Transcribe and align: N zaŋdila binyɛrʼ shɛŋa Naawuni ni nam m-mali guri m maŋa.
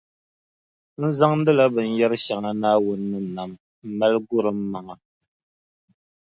N 0.99 1.01
zaŋdila 1.17 1.63
binyɛrʼ 1.73 2.15
shɛŋa 2.25 2.51
Naawuni 2.61 3.03
ni 3.11 3.19
nam 3.35 3.51
m-mali 3.87 4.17
guri 4.27 4.51
m 4.57 4.59
maŋa. 4.71 4.95